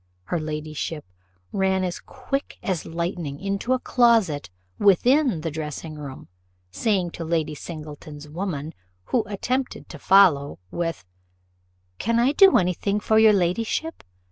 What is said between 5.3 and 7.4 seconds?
the dressing room, saying to